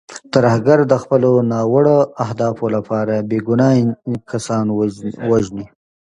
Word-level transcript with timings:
ترهګر 0.33 0.79
د 0.91 0.93
خپلو 1.03 1.31
ناوړو 1.51 1.97
اهدافو 2.25 2.65
لپاره 2.75 3.15
بې 3.29 3.39
ګناه 3.47 3.75
کسان 4.31 4.65
وژني. 5.29 5.65